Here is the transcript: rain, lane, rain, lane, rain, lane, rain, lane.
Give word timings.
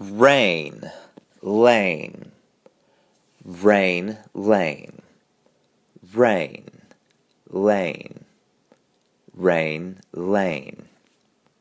rain, 0.00 0.90
lane, 1.42 2.32
rain, 3.44 4.18
lane, 4.34 5.02
rain, 6.14 6.70
lane, 7.50 8.24
rain, 9.34 10.00
lane. 10.12 10.83